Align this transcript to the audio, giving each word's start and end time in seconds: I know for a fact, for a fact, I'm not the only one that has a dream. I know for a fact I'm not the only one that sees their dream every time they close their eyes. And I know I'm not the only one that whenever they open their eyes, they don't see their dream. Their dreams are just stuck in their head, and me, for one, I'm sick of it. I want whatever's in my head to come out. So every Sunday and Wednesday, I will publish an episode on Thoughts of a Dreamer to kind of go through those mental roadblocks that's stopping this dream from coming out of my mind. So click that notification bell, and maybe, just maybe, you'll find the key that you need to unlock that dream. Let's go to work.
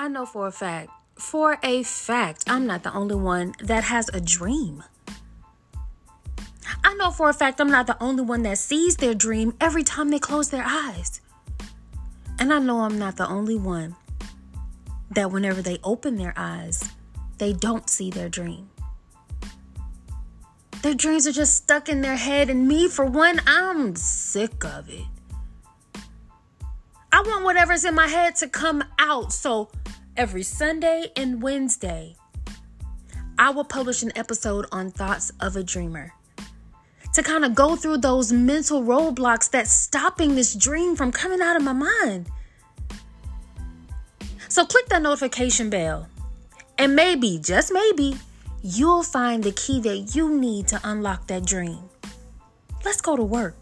I 0.00 0.08
know 0.08 0.24
for 0.24 0.46
a 0.46 0.50
fact, 0.50 0.88
for 1.14 1.58
a 1.62 1.82
fact, 1.82 2.44
I'm 2.46 2.66
not 2.66 2.84
the 2.84 2.94
only 2.94 3.16
one 3.16 3.52
that 3.62 3.84
has 3.84 4.08
a 4.14 4.18
dream. 4.18 4.82
I 6.82 6.94
know 6.94 7.10
for 7.10 7.28
a 7.28 7.34
fact 7.34 7.60
I'm 7.60 7.68
not 7.68 7.86
the 7.86 8.02
only 8.02 8.22
one 8.22 8.42
that 8.44 8.56
sees 8.56 8.96
their 8.96 9.12
dream 9.12 9.52
every 9.60 9.82
time 9.82 10.08
they 10.08 10.18
close 10.18 10.48
their 10.48 10.64
eyes. 10.66 11.20
And 12.38 12.50
I 12.50 12.60
know 12.60 12.80
I'm 12.80 12.98
not 12.98 13.18
the 13.18 13.28
only 13.28 13.56
one 13.56 13.94
that 15.10 15.30
whenever 15.30 15.60
they 15.60 15.76
open 15.84 16.16
their 16.16 16.32
eyes, 16.34 16.82
they 17.36 17.52
don't 17.52 17.90
see 17.90 18.10
their 18.10 18.30
dream. 18.30 18.70
Their 20.80 20.94
dreams 20.94 21.26
are 21.26 21.32
just 21.32 21.56
stuck 21.56 21.90
in 21.90 22.00
their 22.00 22.16
head, 22.16 22.48
and 22.48 22.66
me, 22.66 22.88
for 22.88 23.04
one, 23.04 23.42
I'm 23.46 23.94
sick 23.96 24.64
of 24.64 24.88
it. 24.88 25.04
I 27.20 27.22
want 27.22 27.44
whatever's 27.44 27.84
in 27.84 27.94
my 27.94 28.06
head 28.06 28.34
to 28.36 28.48
come 28.48 28.82
out. 28.98 29.30
So 29.30 29.68
every 30.16 30.42
Sunday 30.42 31.12
and 31.14 31.42
Wednesday, 31.42 32.16
I 33.38 33.50
will 33.50 33.64
publish 33.64 34.02
an 34.02 34.10
episode 34.16 34.64
on 34.72 34.90
Thoughts 34.90 35.30
of 35.38 35.54
a 35.54 35.62
Dreamer 35.62 36.14
to 37.12 37.22
kind 37.22 37.44
of 37.44 37.54
go 37.54 37.76
through 37.76 37.98
those 37.98 38.32
mental 38.32 38.82
roadblocks 38.82 39.50
that's 39.50 39.70
stopping 39.70 40.34
this 40.34 40.54
dream 40.54 40.96
from 40.96 41.12
coming 41.12 41.42
out 41.42 41.56
of 41.56 41.62
my 41.62 41.74
mind. 41.74 42.30
So 44.48 44.64
click 44.64 44.86
that 44.86 45.02
notification 45.02 45.68
bell, 45.68 46.08
and 46.78 46.96
maybe, 46.96 47.38
just 47.38 47.70
maybe, 47.70 48.16
you'll 48.62 49.02
find 49.02 49.44
the 49.44 49.52
key 49.52 49.78
that 49.82 50.14
you 50.16 50.34
need 50.34 50.68
to 50.68 50.80
unlock 50.84 51.26
that 51.26 51.44
dream. 51.44 51.80
Let's 52.82 53.02
go 53.02 53.14
to 53.14 53.22
work. 53.22 53.59